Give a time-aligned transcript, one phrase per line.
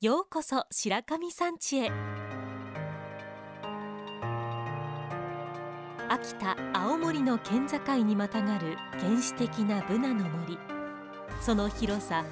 [0.00, 1.90] ようこそ白神山地へ。
[6.08, 10.56] 秋田青森の県境にまたがる原始的なブナの森。
[11.40, 12.24] その広さ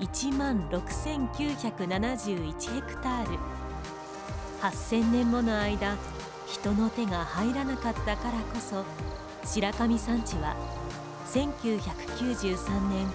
[0.00, 3.38] 1万6971ヘクタール。
[4.60, 5.96] 8000年もの間
[6.48, 8.84] 人の手が入らなかったからこそ
[9.44, 10.56] 白神山地は
[11.26, 13.06] 1993年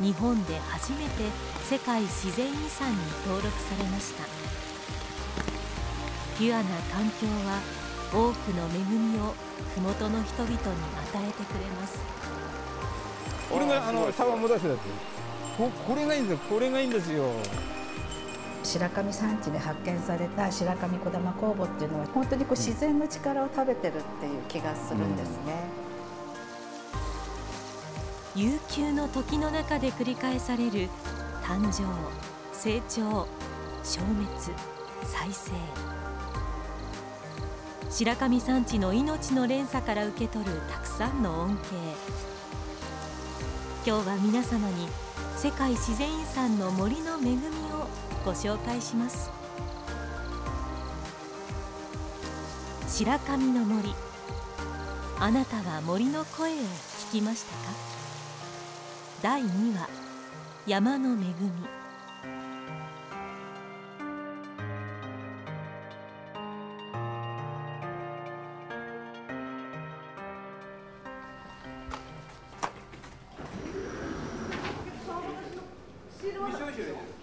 [0.00, 1.30] 日本で初めて
[1.64, 4.24] 世界自然遺産に登録されました。
[6.38, 7.60] ピュアな環境は
[8.12, 9.34] 多くの恵みを
[9.74, 10.68] 麓の人々に与
[11.26, 11.98] えてくれます。
[13.50, 14.78] これがあの沢も出したやつ？
[15.56, 16.38] ここれがいいんですよ。
[16.50, 17.24] これがいいんですよ。
[18.62, 25.54] 白神山地で発見された白神小玉酵母っていうのは本当にこう自然の力を食べてるっていう気がするんですね、
[28.36, 30.90] 悠久の時の中で繰り返される
[31.42, 31.84] 誕生
[32.52, 33.26] 成長
[33.82, 34.28] 消滅
[35.04, 35.52] 再生。
[37.88, 41.54] 白神山地の命の連鎖から受け取るたくさんの恩恵。
[43.86, 44.86] 今日は皆様に
[45.38, 47.36] 世界自然遺産の森の恵み
[47.72, 47.88] を
[48.22, 49.30] ご紹介します。
[52.86, 53.94] 白神の森。
[55.20, 56.56] あなたは森の声を
[57.12, 57.95] 聞きましたか？
[59.22, 59.88] 第2話
[60.66, 61.24] 山の恵み。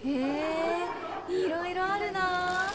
[0.04, 0.86] へえ
[1.30, 2.70] いろいろあるな。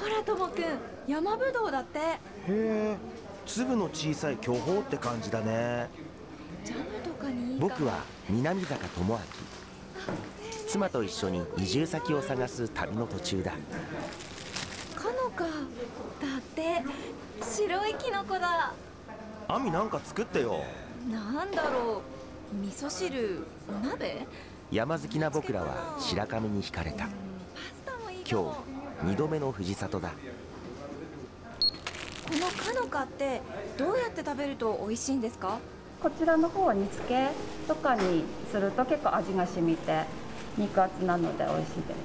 [0.00, 0.64] ほらともくん
[1.06, 1.98] 山ぶどうだって。
[1.98, 2.96] へえ
[3.46, 5.88] 粒の小さい巨峰って感じだね
[6.64, 9.18] ジャムとかにいいか僕は南坂智明。
[10.68, 13.52] 妻と一緒に移住先を探す旅の途中だ。
[13.52, 13.58] か
[15.12, 15.44] のか。
[15.44, 15.48] だ
[16.38, 16.82] って
[17.42, 18.74] 白いキノコだ。
[19.48, 20.62] 亜美なんか作ってよ。
[21.10, 22.02] なんだろ
[22.52, 22.56] う。
[22.56, 23.46] 味噌汁。
[23.68, 24.26] お鍋？
[24.70, 27.08] 山好きな僕らは白神に惹かれた。
[28.28, 28.52] 今
[29.02, 30.10] 日2度目の藤里だ。
[32.28, 33.40] このかのかって
[33.78, 35.60] どうやって食べると美味しいんですか？
[36.06, 37.30] こちらの方は煮付け
[37.66, 38.22] とかに
[38.52, 40.04] すると結構味が染みて
[40.56, 41.96] 肉厚なので美味しいです。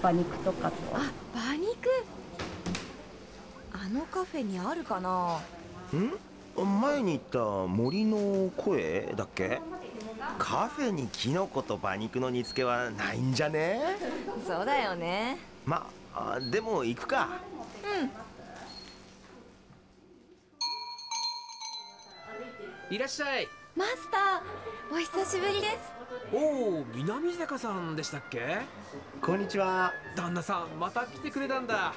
[0.00, 0.76] 馬肉とかと。
[0.92, 1.88] あ馬肉？
[3.72, 5.38] あのカフェにあるかな？
[5.96, 6.80] ん？
[6.80, 7.38] 前に言った
[7.68, 9.60] 森の声だっけ？
[10.36, 13.80] カフェにキノコと馬肉の煮付けはないんじゃね？
[14.44, 15.38] そうだよね。
[15.64, 17.28] まあでも行くか
[22.90, 23.48] いらっしゃい。
[23.76, 25.76] マスターお久しぶりです。
[26.32, 28.60] おお南坂さんでしたっけ？
[29.20, 29.92] こんにちは。
[30.16, 31.92] 旦那さんまた来てくれたんだ。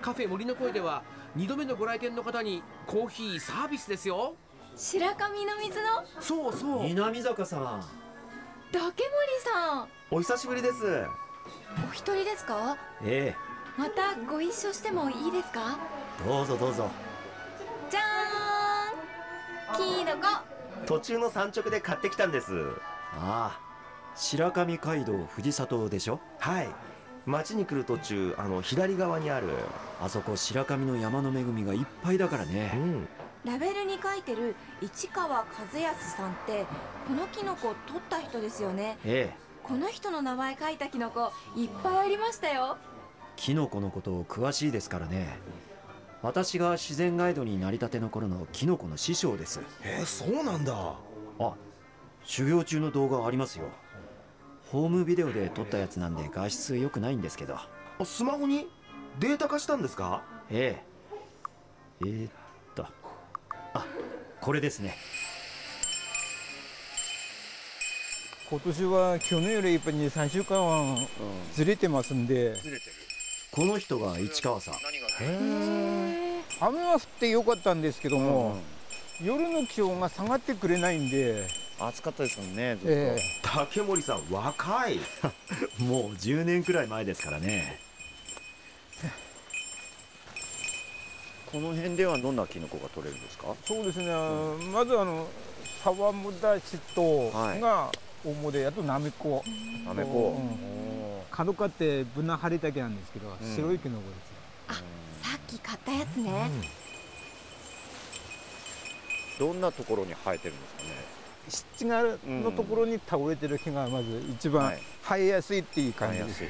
[0.00, 1.02] カフェ森の声では
[1.36, 4.36] 2度目のご来店の方にコーヒーサービスですよ。
[4.76, 6.04] 白神の水の？
[6.20, 6.84] そうそう。
[6.84, 7.84] 南坂さん。
[8.70, 8.94] 竹森
[9.42, 9.88] さん。
[10.12, 11.04] お久しぶりです。
[11.88, 12.76] お一人ですか？
[13.02, 13.34] え
[13.76, 15.76] またご一緒してもいいですか？
[16.24, 16.88] えどうぞどうぞ
[19.76, 22.52] キノコ途中の山直で買ってきたんです。
[23.12, 23.60] ああ
[24.14, 26.20] 白神街道藤里でしょ？
[26.38, 26.68] はい。
[27.26, 29.48] 町に来る途中あの左側にある。
[30.00, 33.08] あそこ白神の山の恵みがいっぱいだからうねん。
[33.44, 35.44] ラベルに書いてる市川和
[35.78, 36.64] 康さんって
[37.08, 38.96] このキノコ取った人ですよね。
[39.04, 39.36] ええ。
[39.62, 42.76] この人の名前書いたキノコいっぱいありましたよ。
[43.36, 45.36] キノコのことを詳しいですからね
[46.24, 49.60] 私が自然ガイドになりたての頃のキノコの師匠です。
[49.82, 50.94] えーそうなんだ。
[51.38, 51.54] あ
[52.24, 53.66] 修行中の動画ありますよ。
[54.70, 57.56] ホームビデオで撮ったやつなんで画質良くないんですけど。
[57.56, 57.68] あ
[58.06, 58.66] スマホに
[59.20, 60.22] データ化したんですか？
[60.50, 60.82] え
[62.00, 62.06] え。
[62.06, 62.30] えー、っ
[62.74, 62.86] と。
[63.74, 63.86] あ
[64.40, 64.96] これですね。
[68.48, 70.96] 今年は去年よりやっぱり2、3週間は
[71.52, 72.54] ずれてますんで。
[73.52, 74.74] この人が市川さん
[76.66, 78.56] 雨は降ってよかったんですけども、
[79.22, 81.46] 夜の気温が下がってくれないんで、
[81.78, 82.90] 暑かったですもんね、ずっと。
[82.90, 84.98] え竹森さん若い。
[85.78, 87.80] もう10年くらい前ですからね。
[91.52, 93.48] この辺ではどんなキノコが取れるんですか？
[93.52, 94.06] えそうですね、
[94.72, 95.28] まずあの
[95.84, 97.60] 沢むだしとはい。
[97.60, 97.90] が
[98.24, 99.44] 主で、あとなめこ、
[99.86, 100.08] なめこ。
[100.08, 100.46] うん。
[100.46, 101.36] おー。
[101.36, 104.33] 角かってブナ張りだけなんですけど、白いキノコです
[105.46, 106.50] き買ったやつね、
[109.38, 110.88] どんなところに生えてるんですかね。
[111.48, 114.78] 湿地がのところに倒れてる木がまず一番はい。
[115.02, 116.42] 生えやすいっていう感じです、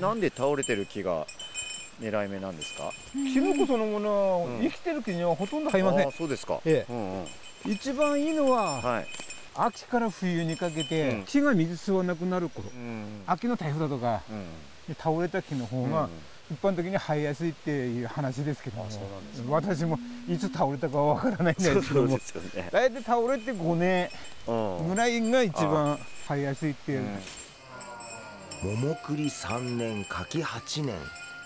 [0.00, 1.26] なんで倒れてる木が
[2.00, 2.92] 狙い目なんですか？
[3.12, 4.60] キノコそのものはうん。
[4.60, 6.08] 生きてる木にはほとんど生えません。
[6.08, 6.60] あ、そうですか。
[6.66, 6.92] ええ。
[6.92, 7.26] うんうん。
[7.72, 9.06] 一番いいのははい。
[9.54, 11.24] 秋から冬にかけて、うん。
[11.24, 12.68] 木が水吸わなくなる頃。
[12.68, 14.20] うん秋の台風だとか
[14.90, 16.10] う倒れた木の方うんが
[16.50, 19.98] 一般的に生えやすいっていう話ですけどもあそうなんですか私も
[20.28, 22.18] いつ倒れたかはわからないんですけども。
[22.70, 24.08] 大体倒れて5年
[24.46, 24.52] う
[24.84, 24.88] ん。
[24.90, 25.98] ぐらいが一番
[26.28, 27.04] 生えやすいっていう、
[28.62, 30.94] 桃栗3年柿8年。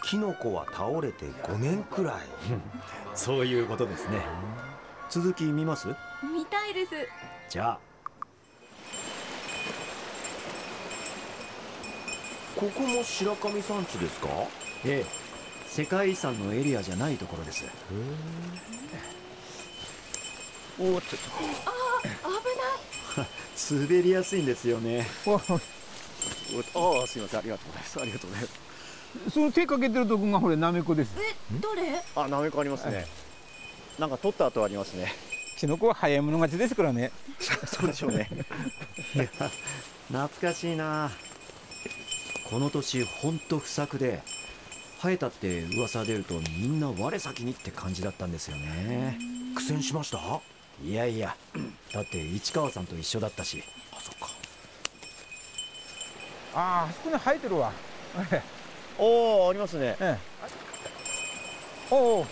[0.02, 2.14] キノコは倒れて5年くらい。
[3.14, 4.19] そういうことですね。
[5.11, 5.88] 続き見ます？
[6.23, 6.91] 見たいです。
[7.49, 7.79] じゃあ。
[12.56, 14.29] ここも白神山地ですか？
[14.85, 15.21] ええ。
[15.69, 17.65] 世界遺産のエリアじゃないところです。
[20.79, 21.17] おーっと。
[21.17, 21.23] 危
[23.19, 23.29] ない。
[23.88, 25.06] 滑りやすいんですよね。
[25.27, 27.41] ああすみません。
[27.41, 28.00] ありがとうございます。
[28.00, 29.35] ありがとうございます。
[29.35, 31.11] その手かけてるとこがこれナメコです。
[31.19, 32.03] えどれ？
[32.17, 33.06] あなめこありますね。
[33.99, 35.12] なんか取った跡ありますね。
[35.59, 37.12] キノコは早い者勝ちですからね。
[37.67, 38.29] そうでしょうね。
[40.09, 41.11] 懐かしいな。
[42.49, 44.23] この年ほんと不作で
[45.02, 49.19] 生えたって噂出るとみんな我先にって感じだったんですよね。
[49.55, 50.19] 苦戦しました？
[50.85, 51.35] いやいや
[51.93, 53.62] だって市川さんと一緒だったし。
[53.93, 54.29] あそっか。
[56.55, 57.73] あああそこに生えてるわ。
[58.31, 58.43] え
[58.99, 59.97] おおありますね。
[60.00, 60.19] え
[61.91, 62.26] おお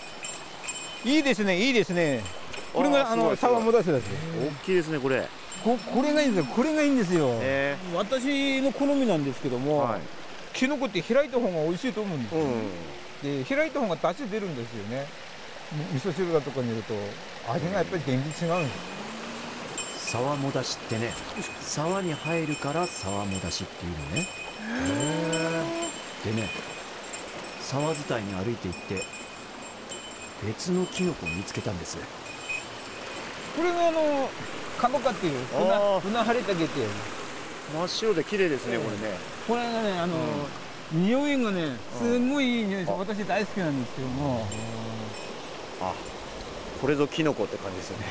[1.05, 2.23] いいですねいいですね。
[2.75, 3.87] これがあの沢もだし。
[3.87, 4.05] です
[4.63, 5.27] 大きいですねこれ。
[5.65, 10.01] ここれがいいんですよこれがいいんですよ、え私の好みなんですけどえも、はい
[10.59, 13.45] キノコって開いた方が美味しいと思うんですよ、うん。
[13.45, 15.07] で開いた方が出汁出るんですよね。
[15.71, 16.95] み味噌汁だとかに入れると
[17.53, 18.73] 味がやっぱり全然違うんで
[20.03, 20.21] すよ。
[20.23, 21.13] 沢もだしってね
[21.61, 24.27] 沢に入るから沢もだしっていうのね。
[26.25, 26.51] でね
[27.61, 29.05] 沢伝いに歩いて行って
[30.45, 31.99] 別のキノコを見つけたんです。
[33.57, 34.29] これがあの
[34.77, 36.89] カノカっていう船船張り竹っていう
[37.73, 39.17] 真っ白で綺麗ですねこれね。
[39.47, 40.15] これがねあの、
[40.93, 42.95] 匂いがねすごいいい匂いですあ。
[42.95, 44.47] 私大好きなんですけども。
[45.81, 45.93] あ
[46.81, 48.07] これぞキノコって感じですよね。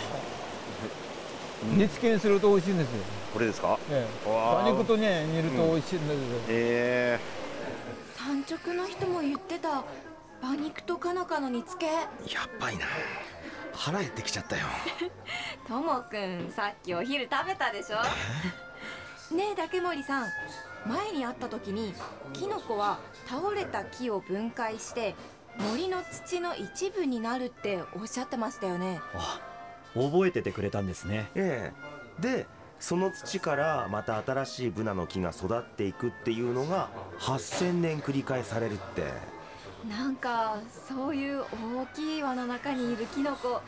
[1.76, 2.94] 煮付けにすると美味しいんですよ、
[3.34, 3.80] これですか？
[3.90, 7.20] ええ、馬肉とね煮ると美味しいんだけど、え。
[8.16, 9.84] 産直の人も言ってた
[10.42, 11.92] 馬肉とかのかの煮付け。
[12.34, 12.86] やっばいな。
[13.74, 14.66] 腹減ってきちゃったよ。
[15.68, 17.98] ともくんさっきお昼食べたでしょ？
[19.32, 20.28] ねえ竹森さん。
[20.86, 21.94] 前に会った時に
[22.34, 25.16] キノコは倒れた木を分解して
[25.58, 29.02] 森の土の一部になるっておっしゃってましたよね。
[29.14, 29.42] あ
[29.94, 31.30] 覚えててくれたんですね。
[31.36, 31.74] え
[32.20, 32.22] え。
[32.22, 32.48] で
[32.80, 36.90] その土からまた新しいブナの木が育っていくっていうのが
[37.20, 39.12] 8000年繰り返されるって。
[39.90, 40.58] なんか
[40.88, 43.62] そういう大きい輪の中にいるキノコ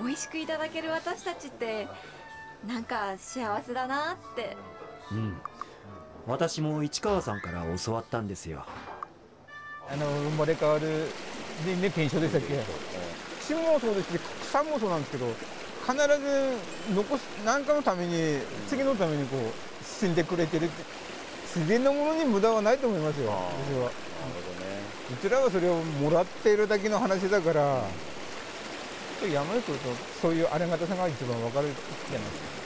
[0.00, 1.88] 美味しくいただける私たちって
[2.66, 4.56] なんか幸せだなって
[5.12, 5.36] うん。
[6.26, 8.64] 私も市川さんから教わったんですよ。
[9.90, 11.08] あの生まれ変わる
[11.64, 12.62] でね転生でしたっけ？
[13.40, 15.26] 死もそうですし草もそうなんですけど
[15.86, 20.84] 必ず残す何かのために次のためにこう死んでくれてるって
[21.54, 23.30] 自然のものに無駄はないと思いますよ。
[23.30, 23.40] 私は。
[23.40, 24.78] えなるほどね。
[25.14, 27.82] うちらはそれをもらっているだけの話だから
[29.32, 29.88] 山に来ると
[30.20, 32.57] そういうありがたさが一番わかるじゃないですか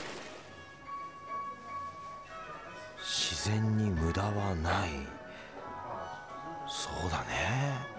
[3.43, 4.89] 然に無駄はない。
[6.67, 7.93] そうだね。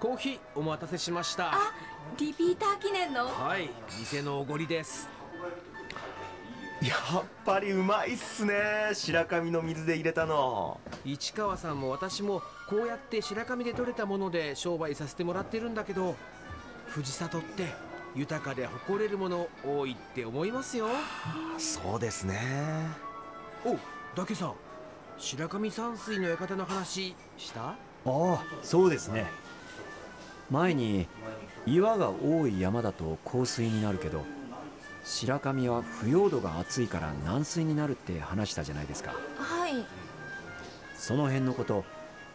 [0.00, 1.52] コーヒーお待たせしました。
[1.52, 1.72] あ
[2.18, 3.26] リピーター記念の？
[3.26, 5.08] はい店のおごりです。
[6.82, 8.90] やっぱりうまいっすね。
[8.92, 10.80] 白神の水で入れたの。
[11.04, 16.16] 市川さんも私もこうやって白神で採れたもので商売させてもらってるんだけど
[16.88, 20.86] 藤里って豊かで誇れるもの多いって思いますよ。
[21.58, 22.86] そうですね。
[23.64, 23.76] お
[24.16, 24.54] だけさん。
[25.18, 27.70] 白神山水の館の話した？
[27.70, 29.26] ああそうですね。
[30.50, 31.08] 前に
[31.66, 34.24] 岩が多い山だと降水になるけど
[35.04, 39.12] 白神は腐葉土が厚いから軟水になるって話したじゃないですか。
[39.36, 39.84] はい。
[40.96, 41.84] その辺のこと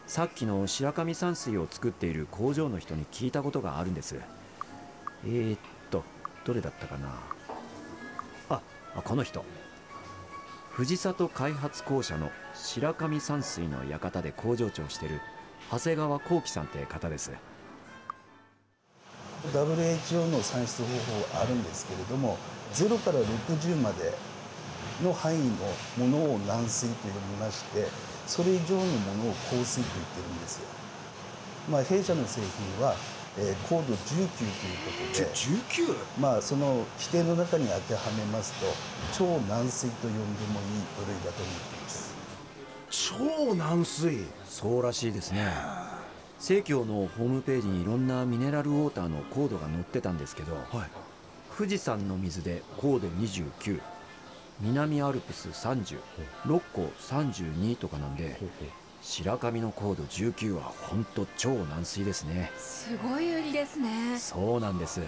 [0.07, 4.19] さっきの白神山水を作っている工場の人に聞いたことがあるんです
[5.25, 5.59] えー、っ
[5.89, 6.03] と
[6.45, 7.07] どれだったかな？
[8.49, 8.61] あ
[8.95, 9.43] あこの人。
[10.71, 15.19] 藤里開発公社の白神山水の館で工場長してる
[15.71, 17.31] 長谷川幸喜さんって方です。
[19.53, 20.87] WHO の算出方
[21.33, 22.37] 法あるんですけれども
[22.73, 24.13] 0から60まで
[25.03, 27.87] の範囲のものを軟水と呼びまして
[28.27, 30.67] それ以上のものを硬水と言ってるんですよ。
[31.69, 32.95] まあ、弊社の製品は、
[33.41, 35.25] えー、高度19ということで。
[35.33, 35.95] 19?
[36.19, 38.65] まあその規定の中に当てはめますと
[39.17, 42.13] 超軟水と呼んでもいい部類だと思っています。
[42.89, 44.25] 超軟水？
[44.45, 45.47] そうらしいですね。
[46.39, 50.65] 生協のホームページにいろんなミネラルウォーターのコードが載ってたんですけど、はい、
[51.55, 53.81] 富士山の水で高度29
[54.61, 55.97] 南アルプス30
[56.45, 58.37] 六甲32とかなんで
[59.01, 62.51] 白神の高度19は本当超軟水ですね。
[62.57, 64.17] すごい売りですね。
[64.19, 65.01] そうなんです。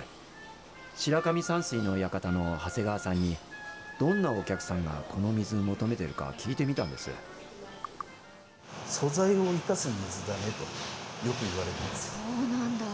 [0.95, 3.37] 白神山水の館の長谷川さんに
[3.99, 7.09] どんなお客さんがこの水求めてるか聞いてみたんです。
[8.87, 12.11] 素材を生かす水だねとよく言われてます。
[12.11, 12.85] そうなんだ。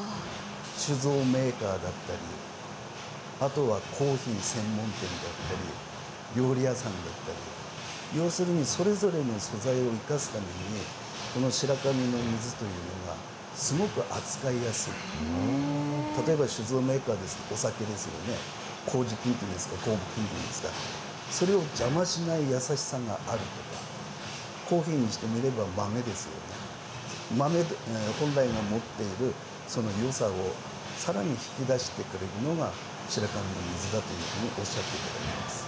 [0.77, 2.19] 酒造メーカーだったり
[3.41, 5.31] あとはコーヒー専門店だっ
[6.35, 7.56] たり料理屋さんだったり
[8.15, 10.47] 要するにそれぞれの素材を生かすために
[11.33, 13.15] この白神の水というのが
[13.55, 14.93] すごく扱いやすい。
[16.25, 18.39] 例えば酒造メーカーですとお酒ですよね。
[18.87, 20.69] 麹菌っていうんですか酵母菌っていうんですか。
[21.31, 23.81] それを邪魔しない優しさがあるとか
[24.69, 26.57] コーヒーにしてみれば豆ですよね。
[27.37, 27.63] 豆、え、
[28.19, 29.33] 本来が持っている
[29.67, 30.31] その良さを
[30.95, 32.71] さらに引き出してくれるのが
[33.09, 35.66] 白神の水だというふうにおっしゃっていただきます。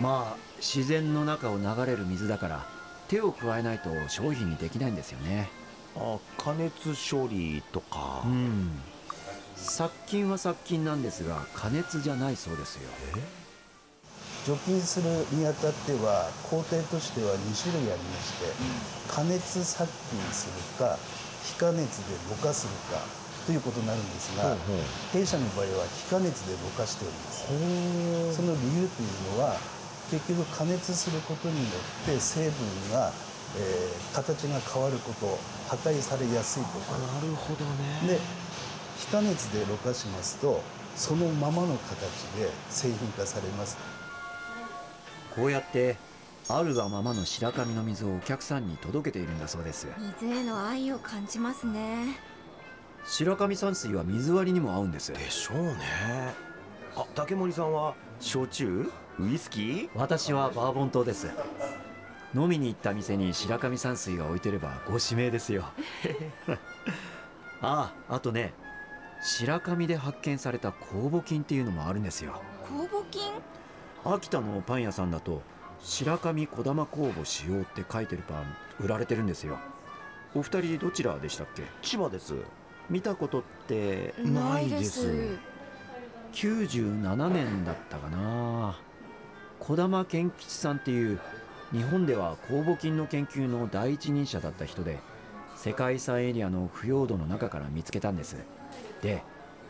[0.00, 2.66] まあ自然の中を流れる水だから
[3.08, 5.50] 手を加えないと商品にできないんですよね。
[5.96, 8.22] あ加熱処理とか。
[8.24, 8.70] うん。
[9.56, 12.88] 殺菌は殺菌なんですが加熱じゃないそうですよ。
[14.46, 18.46] 除菌するにあたっては工程としては2種類ありまして、
[19.12, 20.96] 加熱殺菌するか
[21.44, 23.04] 非加熱でろ過するか
[23.46, 24.56] ということになるんですが、
[25.12, 28.36] 弊社の場合は非加熱でろ過しております。
[28.36, 29.56] その理由というのは
[30.10, 31.66] 結局加熱することによ
[32.02, 33.12] って成分が、
[33.56, 35.38] えー、形が変わること
[35.68, 36.68] 破壊されやすいと。
[36.90, 37.64] かなるほど
[38.06, 38.14] ね。
[38.14, 38.18] で
[38.98, 40.60] 非加熱でろ過しますと
[40.96, 41.98] そのままの形
[42.36, 43.76] で製品化されます。
[45.34, 45.96] こうやって
[46.48, 49.86] あるがままの白神の水をお客さんに届けているんだそうです。
[50.20, 52.18] 水への愛を感じますね。
[53.06, 55.12] 白神山水は水割りにも合うんです。
[55.12, 56.47] でしょうね
[56.96, 58.90] あ竹森さんは焼酎？
[59.18, 59.90] ウイスキー？
[59.94, 61.28] 私はバーボン島です。
[62.34, 65.64] 飲みに行った店に白神山水が置いてればご指名ですよ。
[67.60, 68.52] あああとね
[69.20, 72.40] 白神で発見された酵母菌っていうのもあるんですよ。
[72.64, 73.22] 酵母菌？
[74.04, 75.42] 秋田のパン屋さんだと
[75.80, 79.58] 白神小玉酵母使用って書いてるパン売られてるんですよ。
[80.34, 81.62] お二人どちらでしたっけ？
[81.82, 82.34] 千葉です。
[82.90, 85.38] 見たことってないです
[86.32, 88.78] 97年だったかな。
[89.60, 91.18] 児玉健吉さんっていう
[91.72, 94.98] 日本では酵母菌の研究の第一人者だった人で
[95.56, 98.36] 世界遺産エリアの腐葉土の中から見つけたんです。
[99.02, 99.22] で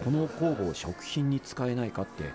[0.05, 2.31] この酵母を食品に使えないかって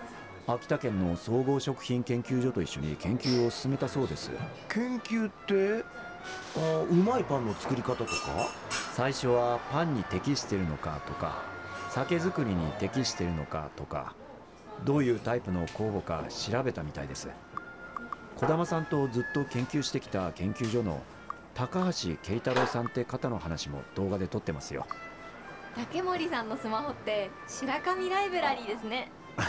[0.46, 4.30] 秋田県の総合食品研究所と一緒に研究を進めたそうです。
[4.68, 5.84] 研究って
[6.56, 8.10] あうまいパンの作り方とか？
[8.94, 11.53] 最初はパンに適してるのかとか
[11.94, 14.16] 酒造りに適してるのかとか
[14.84, 17.28] どういうタイプの酵母か調べたみたいです。
[18.36, 21.04] 児玉さんとずっと研究してきた研究所の
[21.54, 24.88] 高橋慶太郎さんって方の話も動画で撮ってますよ。
[25.76, 29.12] 竹森さんのスマホって白神ライブラリーですね。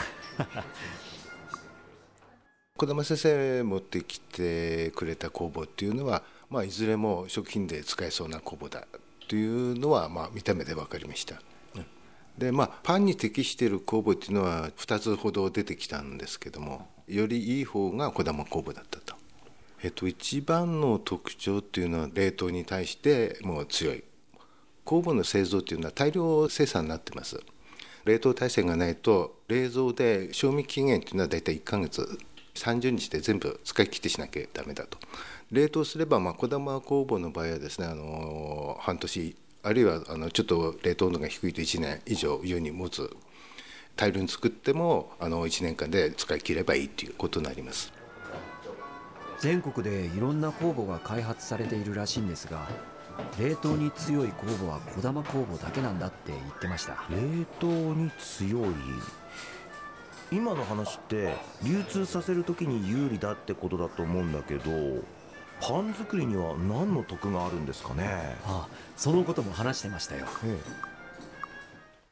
[2.78, 6.22] 児玉先生持ってきてくれた工房っていうのは、
[6.52, 8.86] まあ、いずれも食品で使えそうな工房だ
[9.28, 11.42] というのは、まあ、見た目で分かりました。
[12.38, 19.16] でまあパンに適している酵母っていうのは2つほど出てきたんですけどもよりいい方が小玉酵母だったと。
[19.84, 24.04] えっと、一番の特徴っていうのは冷凍に対してもう強い。
[24.84, 27.40] 酵母の製造っていうのは大量生産になってます。
[28.06, 32.18] 冷凍体制がないと冷蔵で賞味期限っていうのは大体1ヶ月。
[32.56, 34.98] 30日で全部使い切ってしなきゃダメだと。
[35.52, 43.10] 冷凍すればまあ小玉酵母の場合はですねあの半年あるいはあのちょっと冷凍温度が低いと1年以上湯に持つ
[43.96, 47.92] 大量に作ってもあの1年間で使い切ればいいということになります。
[49.40, 52.70] 全国でいろんな酵母が開発されているらしいんですが
[53.40, 57.04] 冷凍に強い酵母は小玉酵母だけなんだって言ってました。
[57.10, 58.74] 冷凍に強い？
[60.32, 64.72] 今の話って流通させる時に有利だってことだと思うんだけど
[65.60, 68.36] パン作りには何の得があるんですかね？
[68.46, 70.58] ああそのことも話してましたよ、ええ、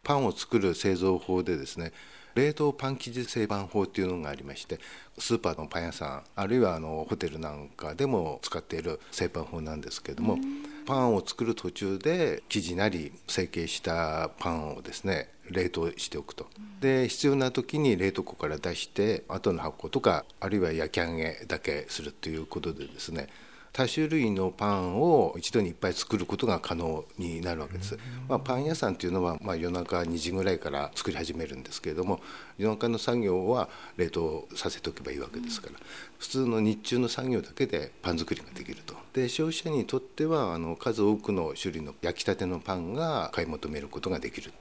[0.03, 1.91] パンを作る製造法でですね
[2.35, 4.79] 冷凍パン生地製パン法っていうのがありまして
[5.19, 10.37] スーパーのパン屋さんあるいはあのホテルなんかでも使っている製パン法なんですけれども
[10.85, 16.47] パンを作る途中で生地なり成形したパンをですね冷凍しておくと。
[16.79, 23.27] で必要な時に冷凍庫から出して後の発酵とかあるいは焼き上げだけするということでですね
[23.73, 27.97] 多種類のパンを一度にいっぱい作ることが可能になるわけです。
[28.29, 32.21] まあ、パン屋さんっていうのは、まあ、夜中2時ぐらいから作り始めるんですけれども
[32.59, 35.79] 夜中の作業は冷凍させておけばいいわけですから
[36.19, 38.95] 普通の日中の作業だけでパン作りができると。
[39.13, 44.53] で消費者にとってはあの数多くの種類の焼きたてのパンが買い求めることができる。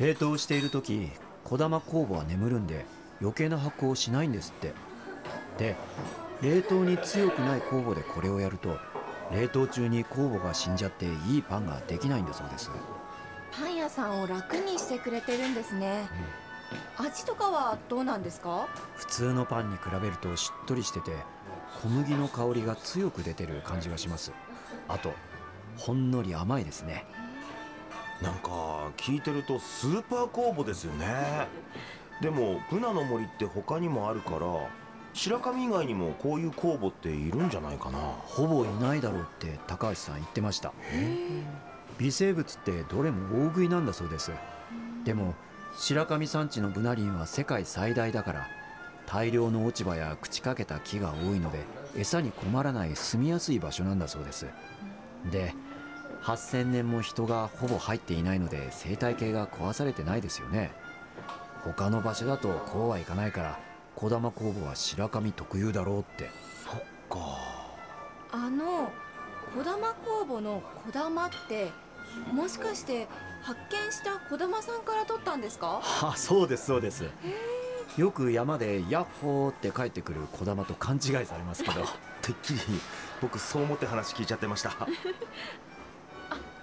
[0.00, 1.08] 冷凍している時
[1.44, 2.84] 小玉酵母は眠るんで
[3.20, 4.72] 余計な発酵をしないんですって
[5.58, 5.76] で
[6.42, 8.76] 冷凍に強くない酵母でこれをやると
[9.32, 12.70] 冷凍中に酵母が死んじゃっていいパンができないんだそうです。
[13.52, 16.08] パン屋さんを楽にしてくれてるんですね、
[16.98, 18.66] 味とかはどうなんですか？
[18.96, 21.12] 普通のパンに比べるとしっとりしてて
[21.82, 24.32] 小麦の香りが強く出てる感じがします。
[24.88, 25.12] あと
[25.76, 27.04] ほんのり甘いですね。
[28.20, 31.46] なんか聞いてるとスーパー酵母ですよね。
[32.20, 34.46] でもブナの森って他にもあるから
[35.14, 37.98] 白神以外にもこういう酵母っているんじゃないかな。
[37.98, 40.72] ほぼいないだろうって高橋さん言ってました。
[41.98, 44.32] 微生物ってどれも大食いなんだそうです。
[45.04, 45.34] でも
[45.76, 48.48] 白神山地のブナ林は世界最大だから
[49.06, 51.60] 大量の落ち葉や朽ちかけた木が多いので
[51.96, 54.46] 餌に困らない住みやすい場所なんだそうです。
[55.30, 55.54] で
[56.22, 60.72] 8000年も人がほぼ入っていないので生態系が壊されてないですよね。
[61.64, 63.58] 他の場所だとこうはいかないから
[63.96, 66.30] 小玉工房は白神特有だろうって。
[66.64, 67.18] そっか。
[68.32, 68.90] あの
[69.56, 71.70] 小玉工房の小玉って
[72.32, 73.06] もしかして
[73.42, 75.80] 発見した小玉さんから取ったんですか？
[76.02, 77.04] あそうですそうです。
[77.98, 81.82] よく山で「ヤッホー」って帰ってくる小玉と勘違いされますけど。
[82.22, 82.60] てっきり
[83.20, 84.70] 僕そう思って話聞いちゃってました。
[84.80, 84.86] あ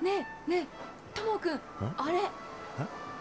[0.03, 0.67] ねえね
[1.13, 1.59] えともくん
[1.97, 2.21] あれ？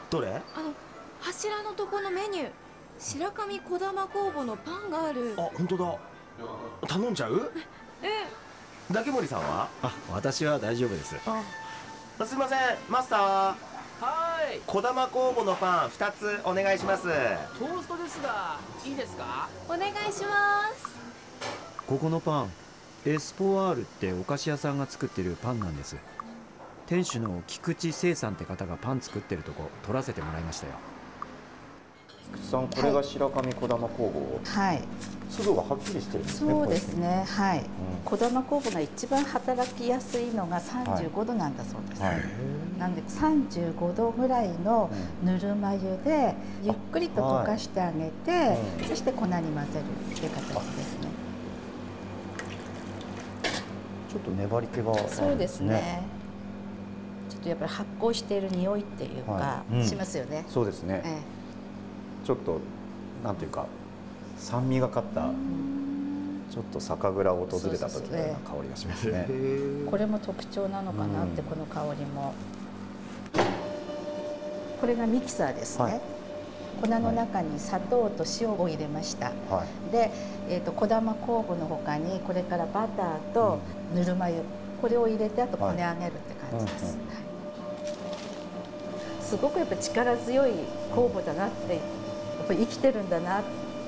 [0.09, 0.28] どれ？
[0.30, 0.72] あの
[1.20, 2.50] 柱のとこのメニュー
[2.98, 5.34] 白神小玉工房のパンがある。
[5.37, 5.94] あ本当だ。
[6.88, 7.52] 頼んじゃう？
[8.02, 8.08] え
[8.92, 9.68] 竹森さんは？
[9.82, 11.16] あ私は大丈夫です。
[11.26, 11.42] あ。
[12.26, 12.58] すいません。
[12.88, 13.18] マスター。
[13.20, 13.56] は
[14.52, 14.61] い。
[14.66, 17.04] 小玉酵母のパン2つお願いします。
[17.04, 19.48] トーストですがいいですか？
[19.66, 20.96] お願いします。
[21.87, 22.50] ここのパン
[23.06, 25.96] エスポワールってお菓子屋さんが作ってるパンなんです。
[26.87, 30.72] 店主の菊池聖さんって方がパン作ってるとこ撮らせてもらいましたよ
[32.32, 34.40] 菊池さんこれが白神小玉工房。
[34.44, 34.82] はい。
[35.30, 37.24] 粒がはっきりしてるんですねそうですね。
[37.26, 37.62] はい、ん。
[38.04, 42.22] 小玉酵母が一番働きやすいのが35度なんだそうです、はい。
[42.78, 44.90] なんで35度ぐらいの
[45.22, 51.08] ぬるま湯でゆっくりと溶かしてあげて、はいそして粉に混ぜるっていう形ですね。
[54.10, 54.92] ちょっと粘り気が。
[54.92, 56.02] あるんですねそうですね。
[57.28, 59.74] ちょっとやっぱり発酵している匂いっていうか、はい。
[59.74, 59.86] うん。
[59.86, 61.02] しますよね、そうですね。
[61.04, 61.38] え
[62.28, 62.60] ちょっと
[63.24, 63.64] なんていうか
[64.36, 65.30] 酸味がかった
[66.50, 69.26] ちょっと酒蔵を訪れた時のような香りがしますね。
[69.30, 71.46] えこれも特徴なのかなって、うん。
[71.46, 72.34] この香りも。
[74.78, 76.00] これがミキサーですね、はい。
[76.82, 79.92] 粉の中に砂糖と塩を入れました、はい。
[79.92, 80.10] で、
[80.50, 83.58] えー、と小玉酵母のほかにこれからバターと
[83.94, 84.42] ぬるま湯。
[84.82, 86.98] これを入れてあとこね上げるって感じです、はいうん。
[86.98, 87.16] はい。
[89.22, 90.52] すごくやっぱ力強い
[90.94, 91.97] 酵母だなって
[92.48, 93.42] ぱり生きてるんだなっ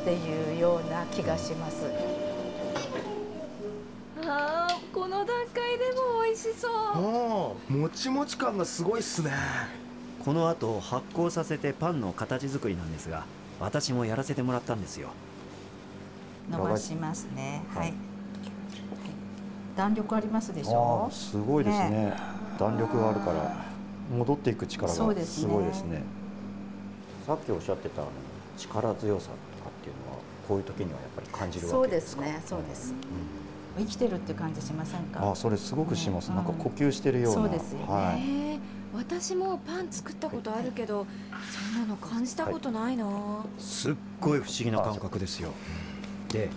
[0.04, 1.84] ていうような気がします。
[4.22, 6.70] あーこの段階でも美味しそう。
[6.72, 9.32] ああもちもち感がすごいっすね。
[10.24, 13.24] この後発酵させてパンの形作りなんですが
[13.58, 15.08] 私もやらせてもらったんですよ。
[16.50, 17.62] 伸ばしますね。
[17.72, 17.88] ははい。
[17.88, 18.00] い、はい。
[19.76, 22.12] 弾力ありますでしあょーすごいですね。
[22.58, 23.64] 弾力があるから
[24.14, 26.02] 戻っていく力がすごいですね。
[27.26, 28.10] さっきおっしゃってたあの
[28.60, 29.32] 力強さと
[29.64, 30.18] かっていうのは
[30.48, 32.22] こういう時にはやっぱり感じるそうでわけですか？
[32.22, 32.94] すねそうです、
[33.78, 35.30] 生きてるっていう感じしませんか？
[35.30, 36.36] あそれすごくします、うん。
[36.36, 37.84] なんか呼吸してるような、そうですよね。
[37.86, 38.60] はい、えー
[38.92, 41.06] 私もパン作ったことあるけど、
[41.72, 43.06] そんなの感じたことないな、
[43.56, 45.52] すっごい不思議な感覚ですよ。
[46.28, 46.48] で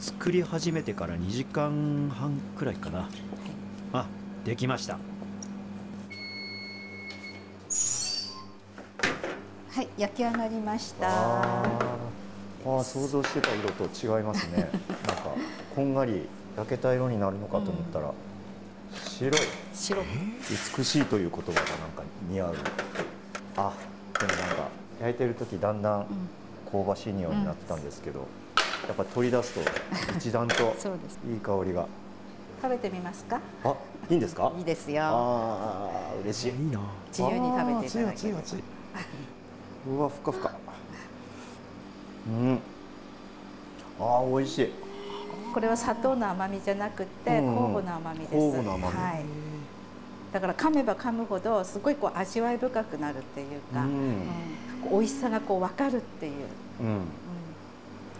[0.00, 3.08] 作り始めてから2時間半くらいかな。
[3.92, 4.06] あ
[4.44, 4.98] できました
[9.70, 11.06] はい焼き上がりました。
[11.08, 11.68] あー。
[12.64, 14.68] あー想像してた色と違いますね。
[15.06, 15.30] なんか
[15.74, 18.12] こんがり焼けた色になるのかと思ったら、
[19.08, 19.32] 白い。
[19.74, 20.02] 白。
[20.78, 21.64] 美しいという言葉がなん
[21.96, 22.54] か似合う。
[23.56, 23.72] あ
[24.20, 24.68] でもなんか
[25.00, 26.06] 焼いてる時だんだん
[26.70, 28.20] 香ばしい匂いになってたんですけど、
[28.88, 29.60] やっぱ取り出すと
[30.16, 31.18] 一段と そうです。
[31.30, 31.86] いい香りが。
[32.60, 33.38] 食べてみますか？
[33.64, 33.74] あ
[34.10, 34.50] いいんですか？
[34.58, 35.02] いいですよ。
[35.04, 36.52] ああ嬉しい。
[36.52, 36.80] いいな。
[37.08, 38.64] 自由に食べていただけ熱い熱い熱い
[39.88, 40.52] うわふかふか。
[42.28, 42.58] うん。
[44.00, 44.72] あー美味しい。
[45.54, 47.76] これは砂糖の甘みじゃなくてうんうん。
[47.76, 48.96] 酵母の甘みです、酵母の甘み。
[48.96, 49.24] はい、
[50.32, 53.88] だから噛めば噛むほどすごいこう味わい深くなるっていうか、うん。
[53.88, 54.20] うん。
[54.82, 56.32] こう美味しさがこう分かるっていう、
[56.80, 56.86] うん。
[56.88, 57.02] うん。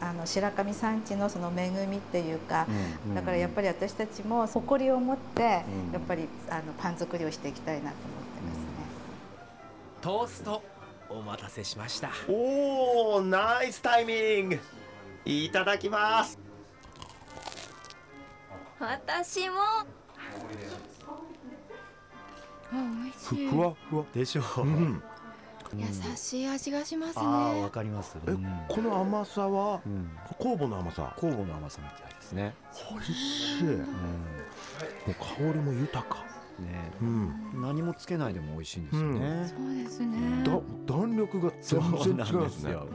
[0.00, 2.66] あの白神山地のその恵みっていうか、
[3.06, 3.14] うん。
[3.14, 5.92] だからやっぱり私たちも誇りを持って、うん。
[5.92, 8.62] やっぱりあのパン作りをしていきたいなと思ってますね。
[10.00, 10.62] トースト
[11.08, 12.10] お待たせしました。
[12.28, 14.60] おおナイスタイミング。
[15.24, 16.38] いただきます。
[18.78, 19.56] 私も。
[19.58, 19.86] あ
[22.72, 23.48] 美味しい。
[23.48, 24.04] ふわふわ。
[24.12, 25.02] でしょう、うん。
[25.76, 27.62] 優しい味がしますね。
[27.62, 28.16] わかります。
[28.26, 28.46] えうん。
[28.68, 29.80] この甘さは？
[29.86, 30.10] うん。
[30.38, 31.14] 酵母の甘さ。
[31.16, 32.54] 酵母の甘さみたいですね。
[32.90, 33.64] 美味しい。
[33.64, 33.72] も
[35.08, 36.24] う香りも豊か
[36.58, 36.92] ね。
[37.00, 37.62] うん。
[37.62, 40.18] 何もつけないでも美味しいんですよね、そうですね。
[40.44, 42.86] だ弾力が全然違いますねよ、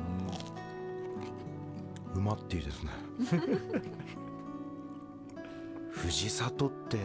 [2.15, 2.89] うまっていいですね
[5.91, 6.97] 藤里って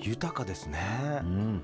[0.00, 0.78] 豊かですね。
[1.22, 1.62] うんうん。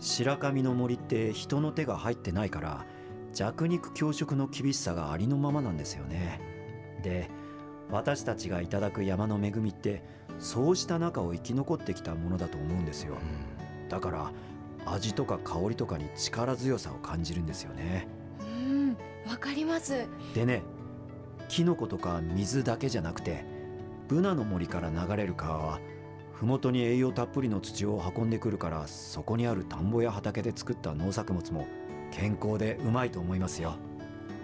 [0.00, 2.84] 白神の森って人の手が入ってないから
[3.32, 6.40] 弱肉強食の厳しさがありのままなんですよね。
[7.02, 7.30] で
[7.90, 10.02] 私たちがいただく山の恵みって
[10.38, 13.16] そうした中を生き残ってきたものだと思うんですよ。
[13.88, 14.32] だから
[14.86, 18.08] 味とか香りとかに力強さを感じるんですよね。
[18.40, 20.06] うんわかります。
[20.34, 20.62] でね
[21.48, 23.44] キノコとか水だけじゃなくて
[24.08, 25.80] ブナの森から流れる川は
[26.32, 31.66] 麓に栄養たっぷりの土を運んでくるからそこにある田んぼや畑で作った農作物も
[32.10, 33.74] 健康でうまいと思いますよ。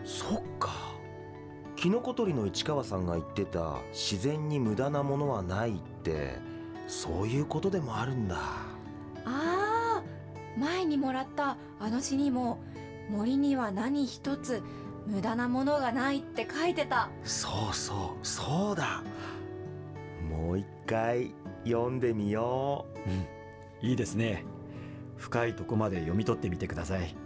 [0.05, 0.71] そっか
[1.81, 6.35] キノコ採りの市川さんが言ってた自然に無駄なものはないって
[6.87, 8.37] そういうことでもあるんだ。
[9.25, 12.59] あー前にもらったあの詩にも
[13.09, 14.63] 森には何一つ
[15.07, 17.09] 無駄なものがないって書いてた。
[17.25, 19.03] そうそうそうだ。
[20.29, 21.33] もう一回
[21.65, 22.85] 読んでみよ
[23.83, 23.87] う。
[23.87, 24.45] いいですね。
[25.17, 27.17] 深いとこまで読み取ってみてください。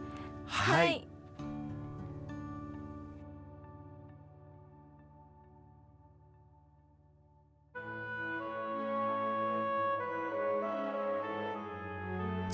[0.47, 1.09] はい、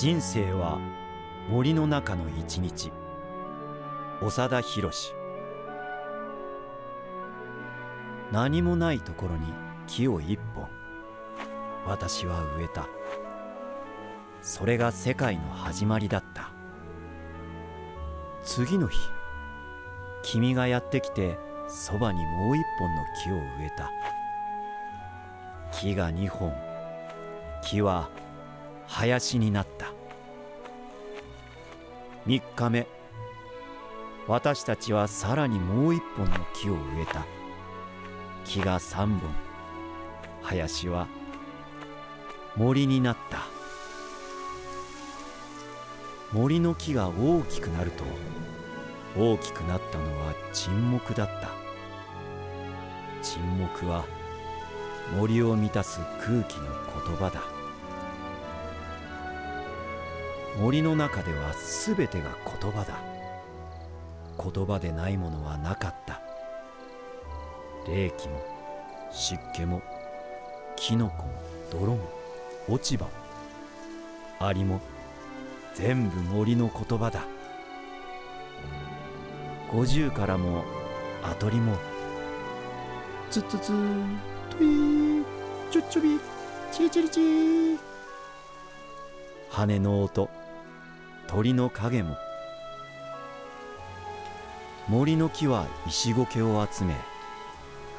[0.00, 0.78] 人生は
[1.50, 2.90] 森の中の一日。
[4.22, 4.90] 長田博
[8.32, 9.52] 何もないところに
[9.86, 10.66] 木を一本。
[11.86, 12.88] 私は植えた。
[14.40, 16.50] それが世界の始まりだった。
[18.42, 18.98] 次の日
[20.22, 23.90] 君がやってきてそばにもう一本の木を植えた。
[25.78, 26.54] 木が二本。
[27.62, 28.08] 木は
[28.92, 29.92] 林になった。
[32.26, 32.86] 3日目
[34.26, 37.24] 私たちはさらにもう一本の木を植えた。
[38.44, 39.20] 木が3本。
[40.42, 41.06] 林は
[42.56, 43.46] 森になった。
[46.32, 48.04] 森の木が大きくなると
[49.16, 51.48] 大きくなったのは沈黙だった。
[53.22, 54.04] 沈黙は
[55.16, 56.64] 森を満たす空気の
[57.06, 57.59] 言葉だ。
[60.58, 61.54] 森の中では
[61.96, 62.98] 全てが言葉だ。
[64.42, 66.20] 言葉でないものはなかった。
[67.86, 68.42] 冷気も
[69.10, 69.82] 湿気も
[70.76, 71.32] キノコも
[71.70, 71.98] 泥も
[72.68, 73.10] 落ち葉も
[74.38, 74.80] アリも
[75.74, 77.24] 全部森の言葉だ。
[79.72, 80.64] 五十からも
[81.22, 81.76] アトリも
[83.30, 84.18] ツッツツー
[84.50, 85.24] トゥイー
[85.70, 86.20] チュッチュビ
[86.72, 87.78] チリチリチー。
[89.50, 90.28] 羽の音
[91.30, 92.18] 鳥の影も。
[94.88, 96.92] 森の木は石苔を集め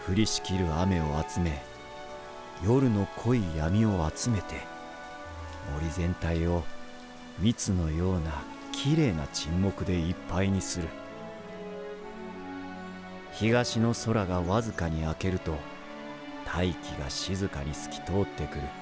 [0.06, 1.64] 降りしきる雨を集め
[2.62, 4.56] 夜の濃い闇を集めて
[5.74, 6.64] 森全体を
[7.40, 10.90] 蜜のようなきれいな沈黙でいっぱいにする。
[13.32, 15.56] 東の空がわずかに明けると
[16.46, 18.81] 大気が静かに透き通ってくる。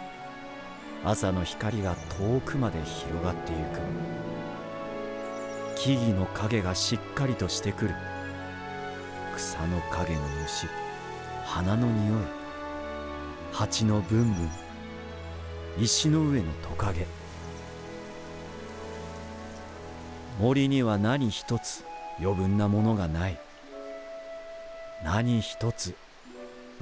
[1.04, 3.80] 朝の光が遠くまで広がってゆく。
[5.76, 7.96] 木々の影がしっかりとしてくる。
[9.36, 10.68] 草の影の虫
[11.46, 12.24] 花の匂い。
[13.54, 14.50] 蜂のブンブン
[15.80, 17.08] 石の上のトカゲ。
[20.40, 21.86] 森には何一つ
[22.20, 23.40] 余分なものがない。
[25.04, 25.96] 何一つ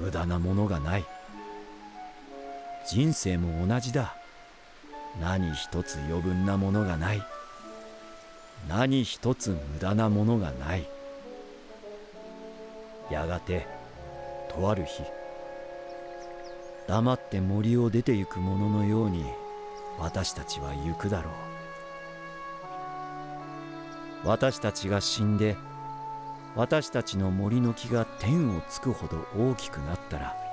[0.00, 1.04] 無駄なものがない。
[2.90, 4.16] 人生も同じだ。
[5.20, 7.22] 何一つ余分なものがない。
[8.66, 10.88] 何一つ無駄なものがない。
[13.10, 13.66] やがて
[14.50, 15.02] とある日
[16.86, 19.24] 黙って森を出て行く者のように
[19.98, 21.30] 私たちは行くだろ
[24.24, 24.28] う。
[24.28, 25.56] 私たちが死んで
[26.56, 30.47] 私たちの森の木が天をつくほど大きくなったら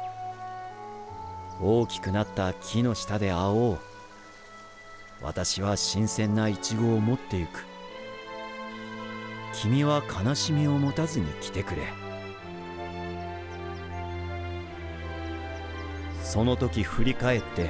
[1.61, 3.79] 大きくなった木の下で会おう。
[5.21, 7.65] 私は新鮮なイチゴを持ってゆく。
[9.53, 12.05] 君は悲しみを持たずに来てくれ。
[16.21, 17.69] その時振り返って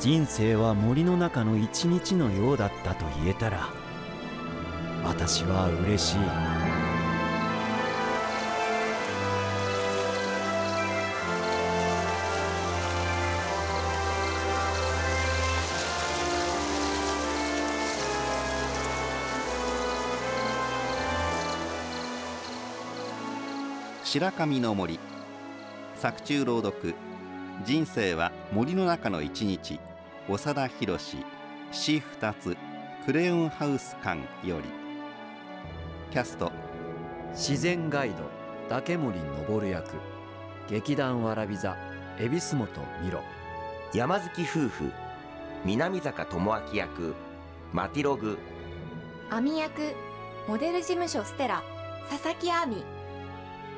[0.00, 3.68] 人生は森の中の一日のようだったと言えたら
[5.04, 6.73] 私は嬉しい。
[24.14, 25.00] 白神の森。
[25.96, 26.94] 作中朗読。
[27.64, 29.80] 人生は森の中の一日。
[30.28, 31.18] 長田博詩
[31.98, 32.56] 二つ。
[33.06, 34.68] クレヨンハウス館より。
[36.12, 36.52] キャスト。
[37.32, 38.14] 自然ガイド。
[38.68, 39.96] 竹森昇役。
[40.70, 41.76] 劇団わらび座。
[42.16, 42.68] 恵比寿本
[43.02, 43.20] 美ロ
[43.92, 44.92] 山月夫婦。
[45.64, 47.16] 南坂智明役。
[47.72, 48.38] マティログ。
[49.30, 49.92] 亜美役。
[50.46, 51.64] モデル事務所ステラ。
[52.08, 52.93] 佐々木亜美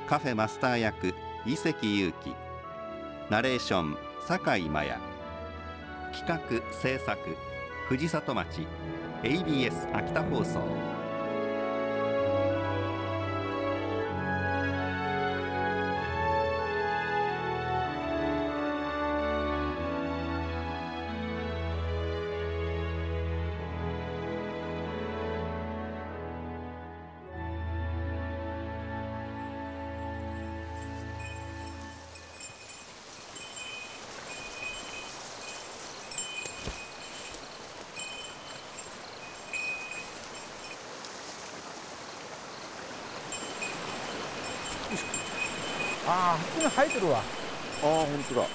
[0.06, 1.14] カフェマスター役
[1.44, 2.32] 伊関裕樹。
[3.28, 5.00] ナレーション酒井真也。
[6.12, 7.18] 企画制作
[7.88, 8.66] 藤里町。
[9.24, 10.85] ABS 秋田放送。
[46.08, 47.18] ああ普通に生えてるわ。
[47.18, 47.24] ああ
[47.82, 48.46] 本当だ。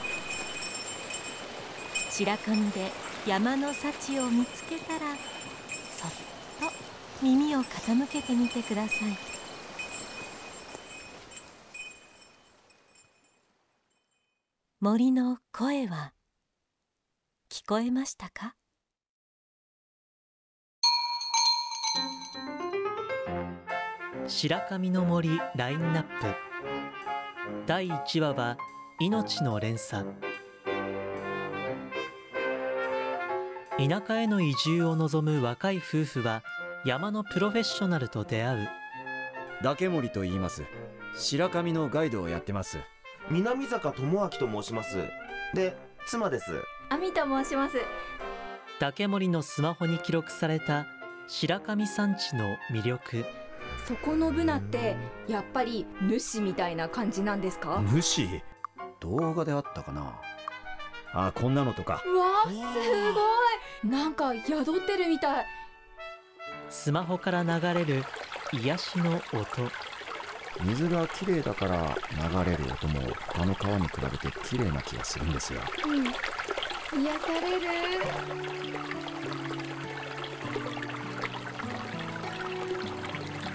[2.09, 2.91] 白神で
[3.27, 4.99] 山の幸を見つけたら
[5.91, 6.11] そっ
[6.59, 6.71] と
[7.21, 9.17] 耳を傾けてみてください。
[14.79, 16.13] 森の声は
[17.49, 18.55] 聞こえましたか？
[24.27, 26.50] 白神の森ラインナップ
[27.67, 28.57] 第1話は
[28.99, 30.05] 命の連鎖。
[33.77, 36.43] 田舎への移住を望む若い夫婦は
[36.85, 38.69] 山のプロフェッショナルと出会う。
[39.63, 40.63] 竹森と言います。
[41.15, 42.79] 白神のガイドをやってます。
[43.29, 44.97] 南坂智明と申します。
[45.53, 45.75] で
[46.07, 46.51] 妻です。
[46.89, 47.77] 亜美と申します。
[48.79, 50.87] 竹森のスマホに記録された
[51.27, 53.25] 白神山地の魅力
[53.91, 54.95] そこのブナって
[55.27, 57.83] やっぱり主みたいな感じなんですか？
[58.01, 58.25] 主？
[59.01, 60.17] 動画であったかな？
[61.13, 62.01] あこんなのとか。
[62.05, 62.55] うわーす
[63.83, 63.91] ごい。
[63.91, 65.45] なんか宿ってるみたい。
[66.69, 68.05] スマホから流れる
[68.53, 69.69] 癒しの音。
[70.63, 71.93] 水がきれいだから
[72.45, 76.05] 流れる音も他の川に比べてきれいな気がするんですようん。
[76.05, 77.67] 癒される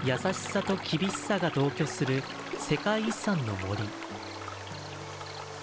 [0.07, 2.23] 優しさと厳しさが同居する
[2.57, 3.83] 世界遺産の森。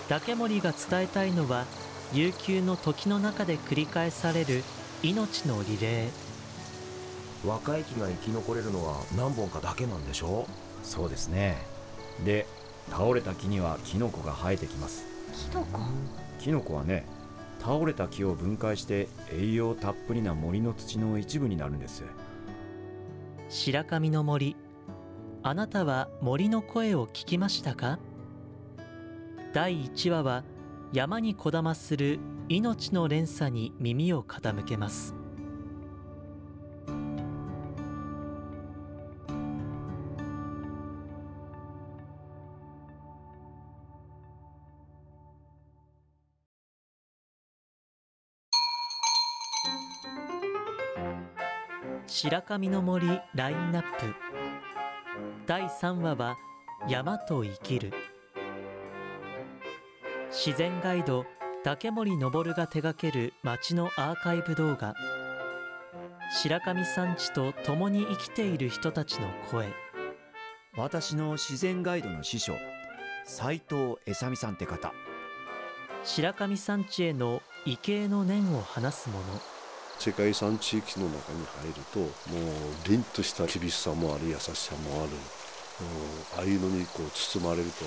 [0.07, 1.65] 竹森が伝えたいのは
[2.13, 4.63] 悠久の時の中で繰り返される
[5.03, 7.49] 命のリレー。
[7.49, 10.47] 若い木が生き残れるのは何本かだけなんでしょ
[10.83, 11.57] そうですね。
[12.23, 12.47] で
[12.91, 15.07] 倒れた木にはキノコが生えてきます。
[15.33, 15.79] キノコ？
[16.39, 17.07] キノコはね
[17.63, 22.03] 倒れた木を分解して栄養たっぷりな森の土の一部になるんです
[23.49, 24.57] 白神の森。
[25.43, 27.99] あなたは森の声を聞きましたか？
[29.53, 30.45] 第1話は
[30.93, 35.15] 山にこだまする命の連鎖に耳を傾けます。
[52.17, 54.15] 白神の森ラインナップ。
[55.49, 56.37] 第3話は
[56.89, 57.93] 山と生きる。
[60.31, 61.27] 自然ガイド
[61.65, 64.95] 竹森昇が手掛ける町のアーカイブ動画。
[66.31, 69.67] 白神山地と共に生きている人たちの声。
[70.77, 72.53] 私の自然ガイドの師匠
[73.25, 74.93] 斉藤恵さみさんって方。
[76.05, 79.54] 白神山地への畏敬の念を話すもの
[79.99, 82.11] 世界遺産地域の中に入るともう
[82.89, 85.11] 凛とした厳しさもある優しさもある。
[86.37, 87.85] ああいうのにこう包まれると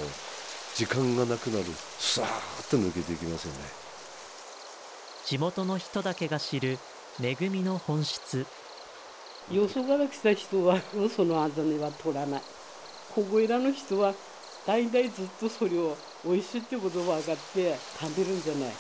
[0.76, 1.66] 時間がなくなる
[1.98, 3.60] さーっと抜けていきますよね。
[5.26, 6.80] 地元の人だけが知る
[7.22, 8.46] 恵みの本質。
[9.50, 10.82] よそから来た人は
[11.16, 12.42] そのあざねは取らない。
[13.16, 14.14] ここいらの人は
[14.66, 18.74] 代々ずっとそれを美味しいってことが分かって食べるんじゃない。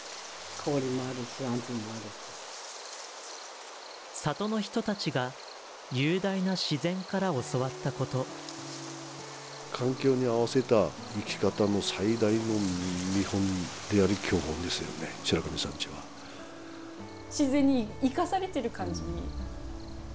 [0.63, 2.26] 香りもあるし味もある
[4.23, 5.31] 里の人たちが
[5.91, 8.25] 雄大な自然から教わったこと。
[9.71, 12.39] 環境に合わせた生き方の最大の
[13.15, 13.39] 見本
[13.91, 15.13] であり教本ですよね。
[15.23, 15.93] 白神山地は。
[17.29, 19.01] 自然に生かされてる感じ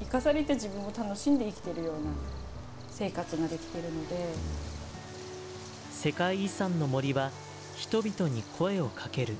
[0.00, 2.10] 生かされて自分を楽しんで生きてるような
[2.90, 4.34] 生活ができてるので。
[5.92, 7.30] 世界遺産の森は
[7.76, 9.36] 人々に声をかける。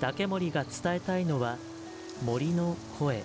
[0.00, 1.56] 竹森が伝えたいのは
[2.22, 3.22] 森の声。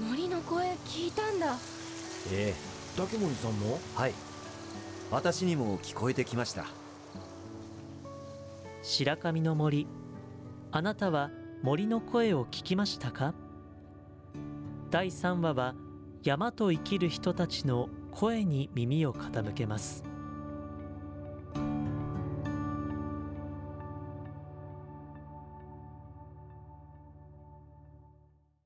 [0.00, 1.56] 森の声聞いたんだ。
[2.32, 2.72] ええ。
[2.96, 3.78] 竹森さんも？
[3.94, 4.14] はい。
[5.10, 6.66] 私にも聞こえてきました。
[8.82, 9.86] 白神の森。
[10.72, 11.30] あなたは
[11.62, 13.34] 森の声を聞きましたか？
[14.90, 15.74] 第3話は
[16.22, 20.04] 山と生きる人たちの声に耳を傾けます